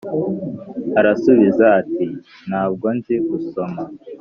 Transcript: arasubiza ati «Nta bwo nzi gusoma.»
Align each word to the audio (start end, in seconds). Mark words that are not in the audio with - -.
arasubiza 0.99 1.63
ati 1.79 2.05
«Nta 2.47 2.63
bwo 2.71 2.87
nzi 2.97 3.15
gusoma.» 3.29 3.81